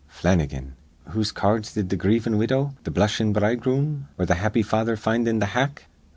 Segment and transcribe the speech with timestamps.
[0.07, 0.73] Flannigan.
[1.09, 5.27] Whose ca ards did th' grievin' widow, th' blushin' bridegroom, or th' happy father find
[5.27, 5.85] in th' hack?